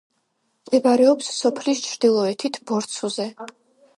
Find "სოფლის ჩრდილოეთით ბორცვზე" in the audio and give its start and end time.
1.41-3.29